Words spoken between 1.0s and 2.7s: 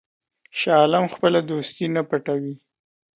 خپله دوستي نه پټوي.